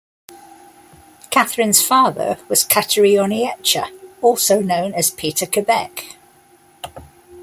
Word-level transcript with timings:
Catherine's 1.29 1.83
father 1.83 2.39
was 2.49 2.65
"Katarioniecha," 2.65 3.85
also 4.23 4.59
known 4.59 4.95
as 4.95 5.11
Peter 5.11 5.45
Quebec. 5.45 6.15